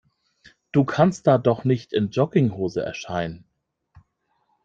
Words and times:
Du 0.71 0.83
kannst 0.83 1.27
da 1.27 1.37
doch 1.37 1.63
nicht 1.63 1.93
in 1.93 2.09
Jogginghose 2.09 2.81
erscheinen. 2.83 3.45